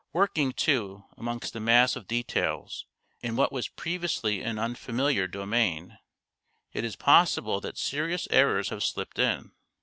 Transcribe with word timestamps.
Working, 0.13 0.51
too, 0.51 1.03
amongst 1.15 1.55
a 1.55 1.59
mass 1.59 1.95
of 1.95 2.07
details, 2.07 2.87
in 3.21 3.35
what 3.35 3.51
was 3.51 3.67
previously 3.67 4.41
an 4.41 4.57
unfamiliar 4.57 5.27
domain, 5.27 5.99
it 6.73 6.83
is 6.83 6.95
possible 6.95 7.61
that 7.61 7.77
serious 7.77 8.27
errors 8.31 8.69
have 8.69 8.83
slipped 8.83 9.19
in. 9.19 9.51